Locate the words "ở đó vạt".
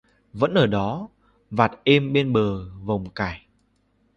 0.53-1.71